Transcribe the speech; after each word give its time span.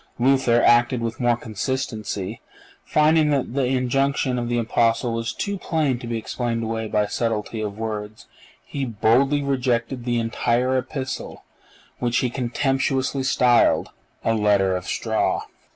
Luther 0.17 0.63
acted 0.63 0.99
with 0.99 1.19
more 1.19 1.37
consistency. 1.37 2.41
Finding 2.83 3.29
that 3.29 3.53
the 3.53 3.65
injunction 3.65 4.39
of 4.39 4.49
the 4.49 4.57
Apostle 4.57 5.13
was 5.13 5.31
too 5.31 5.59
plain 5.59 5.99
to 5.99 6.07
be 6.07 6.17
explained 6.17 6.63
away 6.63 6.87
by 6.87 7.05
subtlety 7.05 7.61
of 7.61 7.77
words, 7.77 8.25
he 8.65 8.83
boldly 8.83 9.43
rejected 9.43 10.03
the 10.03 10.17
entire 10.17 10.75
Epistle, 10.75 11.43
which 11.99 12.17
he 12.17 12.31
contemptuously 12.31 13.21
styled 13.21 13.89
"a 14.25 14.33
letter 14.33 14.75
of 14.75 14.87
straw." 14.87 15.43